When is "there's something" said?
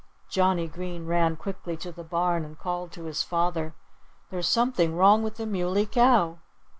4.31-4.95